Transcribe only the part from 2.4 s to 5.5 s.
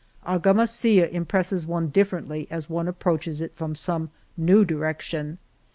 as one approaches it from some new direction.